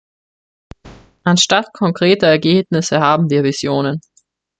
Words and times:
Anstatt 1.23 1.73
konkreter 1.73 2.25
Ergebnisse 2.27 3.01
haben 3.01 3.29
wir 3.29 3.43
Visionen. 3.43 4.01